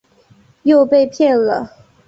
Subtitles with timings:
[0.63, 1.71] 又被骗了